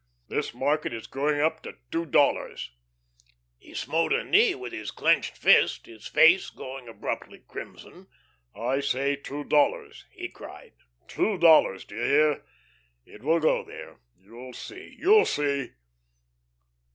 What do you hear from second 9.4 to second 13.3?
dollars," he cried. "Two dollars, do you hear? It